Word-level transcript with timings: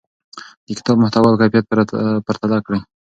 د 0.65 0.67
کتاب 0.77 0.95
محتوا 1.01 1.27
او 1.31 1.39
کیفیت 1.41 1.65
پرتله 2.27 2.57
کړئ. 2.65 2.79